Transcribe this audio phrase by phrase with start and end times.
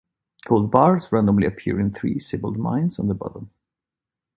[0.47, 3.51] Gold bars randomly appear in three seabed mines on the bottom.